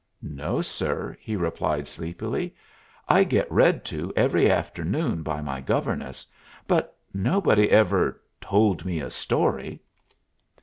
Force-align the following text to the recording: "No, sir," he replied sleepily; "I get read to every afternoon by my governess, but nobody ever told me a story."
"No, 0.23 0.63
sir," 0.63 1.15
he 1.21 1.35
replied 1.35 1.87
sleepily; 1.87 2.55
"I 3.07 3.23
get 3.23 3.45
read 3.51 3.85
to 3.85 4.11
every 4.15 4.49
afternoon 4.49 5.21
by 5.21 5.41
my 5.41 5.61
governess, 5.61 6.25
but 6.65 6.97
nobody 7.13 7.69
ever 7.69 8.19
told 8.41 8.83
me 8.83 8.99
a 8.99 9.11
story." 9.11 9.79